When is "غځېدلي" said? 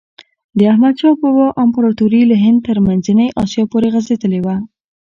3.93-4.39